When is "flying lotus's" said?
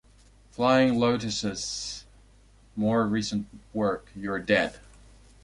0.49-2.05